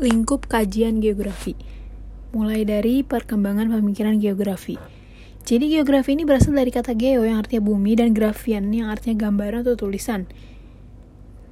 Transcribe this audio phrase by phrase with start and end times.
[0.00, 1.52] Lingkup kajian geografi.
[2.32, 4.80] Mulai dari perkembangan pemikiran geografi.
[5.44, 9.60] Jadi geografi ini berasal dari kata geo yang artinya bumi dan grafian yang artinya gambaran
[9.60, 10.24] atau tulisan.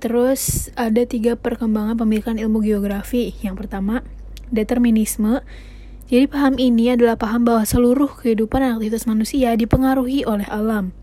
[0.00, 3.36] Terus ada tiga perkembangan pemikiran ilmu geografi.
[3.44, 4.00] Yang pertama,
[4.48, 5.44] determinisme.
[6.08, 10.96] Jadi paham ini adalah paham bahwa seluruh kehidupan dan aktivitas manusia dipengaruhi oleh alam.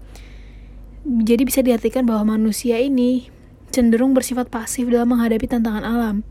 [1.05, 3.29] Jadi bisa diartikan bahwa manusia ini
[3.69, 6.25] cenderung bersifat pasif dalam menghadapi tantangan alam.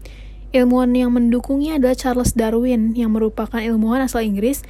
[0.54, 4.62] Ilmuwan yang mendukungnya adalah Charles Darwin, yang merupakan ilmuwan asal Inggris,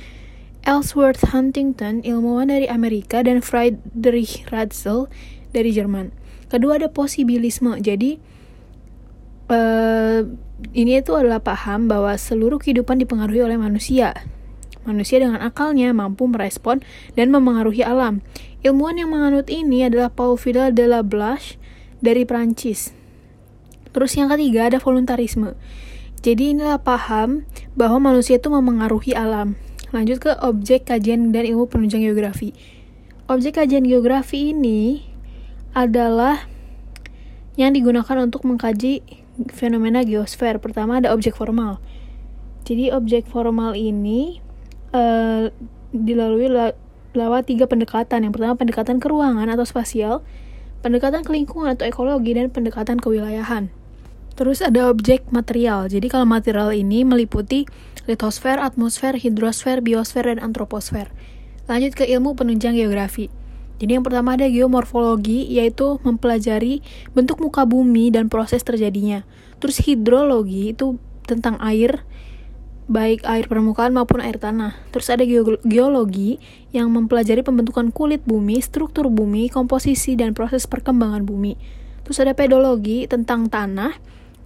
[0.65, 5.12] Ellsworth Huntington, ilmuwan dari Amerika, dan Friedrich Ratzel
[5.52, 6.09] dari Jerman.
[6.48, 8.16] Kedua ada posibilisme, jadi
[9.52, 10.25] uh,
[10.73, 14.16] ini itu adalah paham bahwa seluruh kehidupan dipengaruhi oleh manusia.
[14.89, 16.80] Manusia dengan akalnya mampu merespon
[17.12, 18.25] dan memengaruhi alam.
[18.64, 21.61] Ilmuwan yang menganut ini adalah Paul Fidel de la Blache
[22.01, 23.04] dari Prancis.
[23.95, 25.55] Terus yang ketiga ada voluntarisme.
[26.25, 27.47] Jadi inilah paham
[27.79, 29.55] bahwa manusia itu memengaruhi alam.
[29.95, 32.50] Lanjut ke objek kajian dan ilmu penunjang geografi.
[33.31, 35.06] Objek kajian geografi ini
[35.70, 36.50] adalah
[37.55, 39.06] yang digunakan untuk mengkaji
[39.55, 40.59] fenomena geosfer.
[40.59, 41.78] Pertama ada objek formal.
[42.67, 44.42] Jadi objek formal ini
[44.91, 45.53] uh,
[45.95, 46.50] dilalui
[47.15, 48.27] lewat tiga pendekatan.
[48.27, 50.27] Yang pertama pendekatan ke ruangan atau spasial,
[50.83, 53.70] pendekatan ke lingkungan atau ekologi, dan pendekatan kewilayahan.
[54.35, 55.87] Terus ada objek material.
[55.87, 57.71] Jadi kalau material ini meliputi
[58.11, 61.09] litosfer, atmosfer, hidrosfer, biosfer, dan antroposfer.
[61.71, 63.31] Lanjut ke ilmu penunjang geografi.
[63.79, 66.83] Jadi yang pertama ada geomorfologi, yaitu mempelajari
[67.15, 69.27] bentuk muka bumi dan proses terjadinya.
[69.59, 72.05] Terus hidrologi itu tentang air,
[72.87, 74.77] baik air permukaan maupun air tanah.
[74.93, 75.25] Terus ada
[75.65, 76.39] geologi
[76.71, 81.57] yang mempelajari pembentukan kulit bumi, struktur bumi, komposisi, dan proses perkembangan bumi.
[82.05, 83.97] Terus ada pedologi tentang tanah,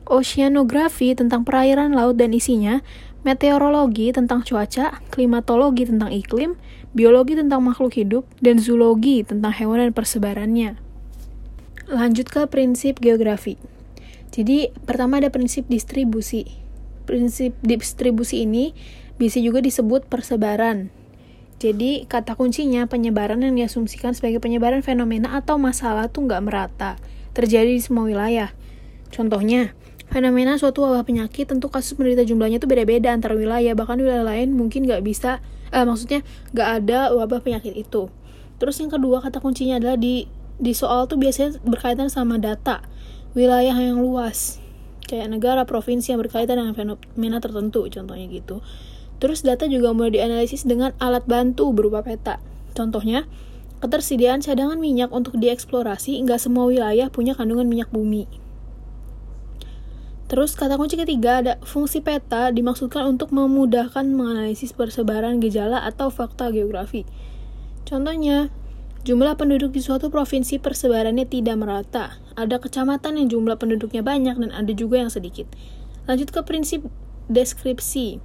[0.09, 2.81] oceanografi tentang perairan laut dan isinya,
[3.23, 6.57] meteorologi tentang cuaca, klimatologi tentang iklim,
[6.97, 10.81] biologi tentang makhluk hidup, dan zoologi tentang hewan dan persebarannya.
[11.89, 13.61] Lanjut ke prinsip geografi.
[14.33, 16.45] Jadi, pertama ada prinsip distribusi.
[17.09, 18.77] Prinsip distribusi ini
[19.17, 20.93] bisa juga disebut persebaran.
[21.59, 27.01] Jadi, kata kuncinya penyebaran yang diasumsikan sebagai penyebaran fenomena atau masalah tuh nggak merata,
[27.35, 28.55] terjadi di semua wilayah.
[29.11, 29.75] Contohnya,
[30.09, 33.73] fenomena suatu wabah penyakit tentu kasus penderita jumlahnya itu beda-beda antar wilayah.
[33.77, 35.41] Bahkan wilayah lain mungkin nggak bisa
[35.73, 36.25] eh, maksudnya
[36.57, 38.09] nggak ada wabah penyakit itu.
[38.59, 40.27] Terus yang kedua kata kuncinya adalah di
[40.59, 42.83] di soal tuh biasanya berkaitan sama data.
[43.37, 44.59] Wilayah yang luas.
[45.09, 48.61] Kayak negara provinsi yang berkaitan dengan fenomena tertentu contohnya gitu.
[49.19, 52.41] Terus data juga mulai dianalisis dengan alat bantu berupa peta.
[52.77, 53.25] Contohnya
[53.79, 58.27] ketersediaan cadangan minyak untuk dieksplorasi nggak semua wilayah punya kandungan minyak bumi
[60.29, 66.53] Terus kata kunci ketiga ada fungsi peta dimaksudkan untuk memudahkan menganalisis persebaran gejala atau fakta
[66.53, 67.09] geografi.
[67.89, 68.53] Contohnya,
[69.09, 72.21] jumlah penduduk di suatu provinsi persebarannya tidak merata.
[72.37, 75.49] Ada kecamatan yang jumlah penduduknya banyak dan ada juga yang sedikit.
[76.05, 76.85] Lanjut ke prinsip
[77.33, 78.21] deskripsi.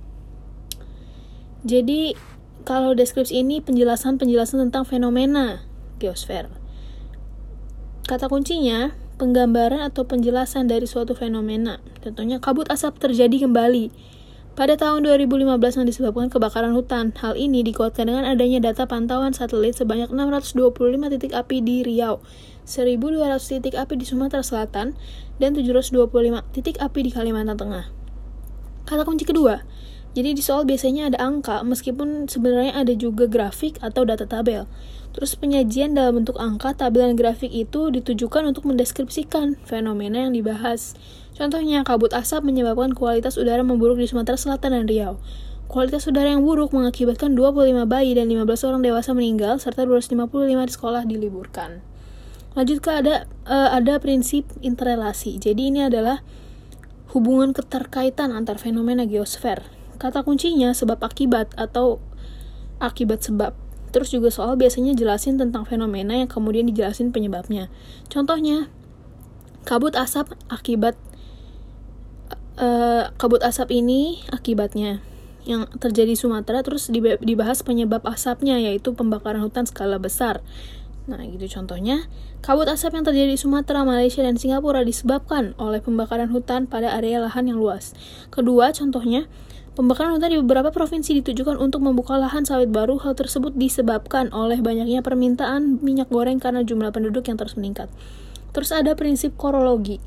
[1.64, 2.20] Jadi,
[2.68, 5.64] kalau deskripsi ini penjelasan-penjelasan tentang fenomena
[6.04, 6.52] geosfer.
[8.04, 11.80] Kata kuncinya, penggambaran atau penjelasan dari suatu fenomena.
[12.02, 13.94] Contohnya, kabut asap terjadi kembali.
[14.54, 19.74] Pada tahun 2015 yang disebabkan kebakaran hutan, hal ini dikuatkan dengan adanya data pantauan satelit
[19.74, 22.22] sebanyak 625 titik api di Riau,
[22.62, 24.94] 1.200 titik api di Sumatera Selatan,
[25.42, 27.90] dan 725 titik api di Kalimantan Tengah.
[28.86, 29.66] Kata kunci kedua,
[30.14, 34.70] jadi di soal biasanya ada angka, meskipun sebenarnya ada juga grafik atau data tabel.
[35.14, 40.94] Terus penyajian dalam bentuk angka, tabel dan grafik itu ditujukan untuk mendeskripsikan fenomena yang dibahas.
[41.34, 45.18] Contohnya, kabut asap menyebabkan kualitas udara memburuk di Sumatera Selatan dan Riau.
[45.66, 50.74] Kualitas udara yang buruk mengakibatkan 25 bayi dan 15 orang dewasa meninggal, serta 255 di
[50.78, 51.82] sekolah diliburkan.
[52.54, 55.42] Lanjut ke ada uh, ada prinsip interrelasi.
[55.42, 56.22] Jadi ini adalah
[57.18, 59.83] hubungan keterkaitan antar fenomena geosfer.
[60.02, 62.00] Kata kuncinya sebab akibat atau
[62.82, 63.56] akibat sebab.
[63.94, 67.70] Terus juga soal biasanya jelasin tentang fenomena yang kemudian dijelasin penyebabnya.
[68.10, 68.68] Contohnya,
[69.64, 70.98] kabut asap akibat
[72.58, 75.00] uh, kabut asap ini akibatnya
[75.44, 76.88] yang terjadi di Sumatera terus
[77.20, 80.40] dibahas penyebab asapnya yaitu pembakaran hutan skala besar.
[81.04, 82.08] Nah, gitu contohnya.
[82.40, 87.20] Kabut asap yang terjadi di Sumatera, Malaysia, dan Singapura disebabkan oleh pembakaran hutan pada area
[87.20, 87.92] lahan yang luas.
[88.32, 89.28] Kedua, contohnya,
[89.74, 93.02] Pembakaran hutan di beberapa provinsi ditujukan untuk membuka lahan sawit baru.
[93.02, 97.90] Hal tersebut disebabkan oleh banyaknya permintaan minyak goreng karena jumlah penduduk yang terus meningkat.
[98.54, 99.98] Terus ada prinsip korologi.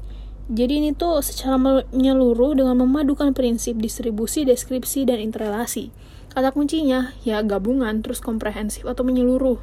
[0.47, 5.91] Jadi ini tuh secara menyeluruh dengan memadukan prinsip distribusi, deskripsi, dan interrelasi.
[6.31, 9.59] Kata kuncinya ya gabungan, terus komprehensif atau menyeluruh.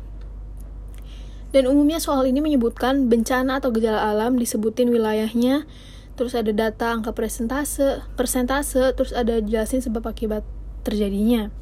[1.54, 5.70] Dan umumnya soal ini menyebutkan bencana atau gejala alam disebutin wilayahnya,
[6.18, 10.42] terus ada data angka persentase, persentase, terus ada jelasin sebab akibat
[10.82, 11.54] terjadinya.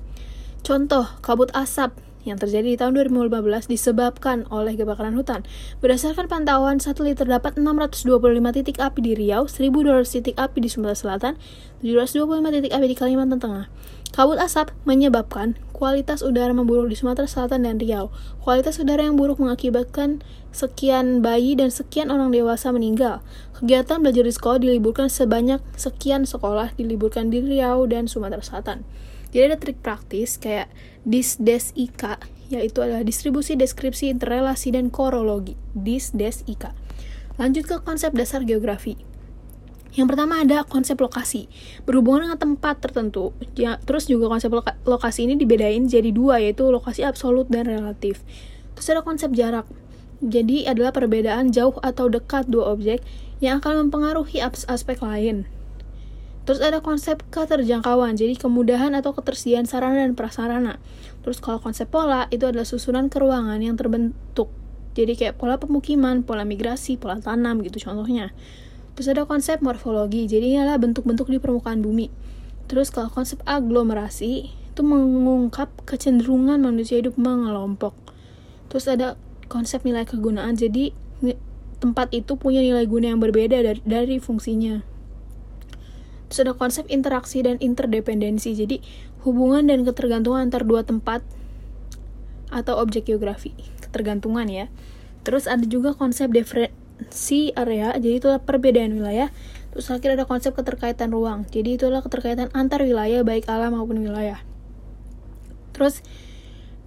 [0.64, 1.92] Contoh, kabut asap
[2.24, 5.42] yang terjadi di tahun 2015 disebabkan oleh kebakaran hutan.
[5.82, 11.34] Berdasarkan pantauan satelit terdapat 625 titik api di Riau, 1200 titik api di Sumatera Selatan,
[11.82, 13.66] 725 titik api di Kalimantan Tengah.
[14.12, 18.12] Kabut asap menyebabkan kualitas udara memburuk di Sumatera Selatan dan Riau.
[18.44, 20.20] Kualitas udara yang buruk mengakibatkan
[20.52, 23.24] sekian bayi dan sekian orang dewasa meninggal.
[23.56, 28.84] Kegiatan belajar di sekolah diliburkan sebanyak sekian sekolah diliburkan di Riau dan Sumatera Selatan.
[29.32, 30.68] Jadi ada trik praktis kayak
[31.04, 32.22] disdes IK
[32.52, 35.56] yaitu adalah distribusi, deskripsi, interrelasi, dan korologi.
[35.72, 36.76] Disdes IK.
[37.40, 39.00] Lanjut ke konsep dasar geografi.
[39.92, 41.52] Yang pertama ada konsep lokasi,
[41.84, 43.36] berhubungan dengan tempat tertentu.
[43.60, 48.24] Ya, terus juga konsep loka lokasi ini dibedain jadi dua, yaitu lokasi absolut dan relatif.
[48.76, 49.68] Terus ada konsep jarak.
[50.24, 53.04] Jadi adalah perbedaan jauh atau dekat dua objek
[53.44, 55.44] yang akan mempengaruhi aspek lain.
[56.42, 60.82] Terus ada konsep keterjangkauan, jadi kemudahan atau ketersediaan sarana dan prasarana.
[61.22, 64.50] Terus kalau konsep pola itu adalah susunan keruangan yang terbentuk.
[64.98, 68.34] Jadi kayak pola pemukiman, pola migrasi, pola tanam gitu contohnya.
[68.98, 72.12] Terus ada konsep morfologi, jadi ini adalah bentuk-bentuk di permukaan bumi.
[72.68, 77.94] Terus kalau konsep aglomerasi itu mengungkap kecenderungan manusia hidup mengelompok.
[78.68, 79.16] Terus ada
[79.48, 80.92] konsep nilai kegunaan, jadi
[81.82, 84.84] tempat itu punya nilai guna yang berbeda dari, dari fungsinya.
[86.32, 88.56] Terus ada konsep interaksi dan interdependensi.
[88.56, 88.80] Jadi
[89.28, 91.20] hubungan dan ketergantungan antar dua tempat
[92.48, 93.52] atau objek geografi.
[93.84, 94.72] Ketergantungan ya.
[95.28, 97.92] Terus ada juga konsep diferensi area.
[98.00, 99.28] Jadi itulah perbedaan wilayah.
[99.76, 101.44] Terus akhir ada konsep keterkaitan ruang.
[101.52, 104.40] Jadi itulah keterkaitan antar wilayah baik alam maupun wilayah.
[105.76, 106.00] Terus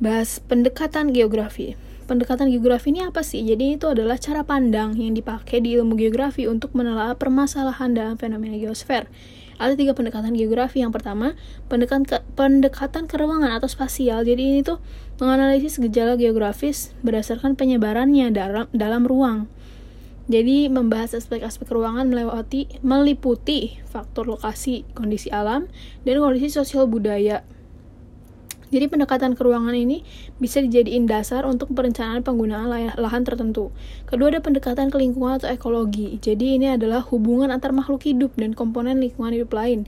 [0.00, 1.76] bahas pendekatan geografi.
[2.04, 3.40] Pendekatan geografi ini apa sih?
[3.40, 8.60] Jadi itu adalah cara pandang yang dipakai di ilmu geografi untuk menelaah permasalahan dalam fenomena
[8.60, 9.08] geosfer.
[9.56, 10.84] Ada tiga pendekatan geografi.
[10.84, 11.32] Yang pertama,
[11.72, 14.20] pendekatan ke, pendekatan ke ruangan atau spasial.
[14.20, 14.84] Jadi ini tuh
[15.16, 19.48] menganalisis gejala geografis berdasarkan penyebarannya dalam dalam ruang.
[20.28, 25.68] Jadi membahas aspek-aspek ruangan melewati meliputi faktor lokasi, kondisi alam,
[26.04, 27.44] dan kondisi sosial budaya
[28.72, 30.06] jadi pendekatan keruangan ini
[30.40, 33.74] bisa dijadiin dasar untuk perencanaan penggunaan lahan tertentu.
[34.08, 36.16] Kedua ada pendekatan ke lingkungan atau ekologi.
[36.22, 39.84] Jadi ini adalah hubungan antar makhluk hidup dan komponen lingkungan hidup lain.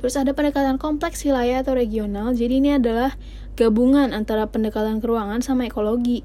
[0.00, 2.32] Terus ada pendekatan kompleks wilayah atau regional.
[2.32, 3.18] Jadi ini adalah
[3.58, 6.24] gabungan antara pendekatan keruangan sama ekologi.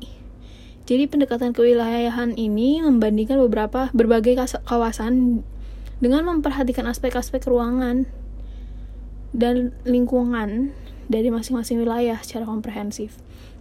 [0.85, 4.37] Jadi pendekatan kewilayahan ini membandingkan beberapa berbagai
[4.69, 5.41] kawasan
[5.97, 8.05] dengan memperhatikan aspek-aspek ruangan
[9.33, 10.71] dan lingkungan
[11.11, 13.17] dari masing-masing wilayah secara komprehensif.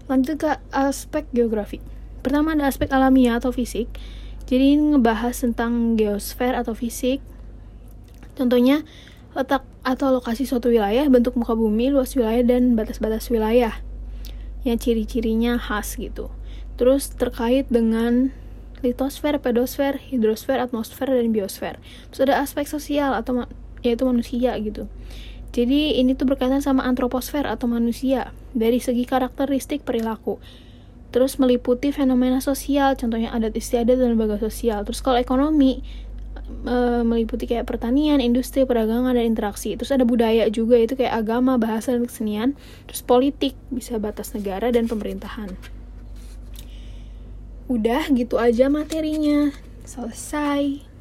[0.09, 1.81] Lanjut ke aspek geografi.
[2.25, 3.89] Pertama ada aspek alamiah atau fisik.
[4.45, 7.25] Jadi ini ngebahas tentang geosfer atau fisik.
[8.37, 8.85] Contohnya
[9.33, 13.73] letak atau lokasi suatu wilayah, bentuk muka bumi, luas wilayah dan batas-batas wilayah.
[14.65, 16.33] Yang ciri-cirinya khas gitu.
[16.77, 18.33] Terus terkait dengan
[18.85, 21.81] litosfer, pedosfer, hidrosfer, atmosfer, dan biosfer.
[22.13, 23.49] Terus ada aspek sosial atau
[23.81, 24.89] yaitu manusia gitu.
[25.55, 30.43] Jadi ini tuh berkaitan sama antroposfer atau manusia dari segi karakteristik perilaku.
[31.15, 34.83] Terus meliputi fenomena sosial, contohnya adat istiadat dan lembaga sosial.
[34.83, 35.79] Terus kalau ekonomi
[36.67, 36.77] e,
[37.07, 39.79] meliputi kayak pertanian, industri, perdagangan dan interaksi.
[39.79, 42.59] Terus ada budaya juga itu kayak agama, bahasa dan kesenian.
[42.91, 45.55] Terus politik bisa batas negara dan pemerintahan.
[47.71, 49.55] Udah gitu aja materinya.
[49.87, 50.94] Selesai.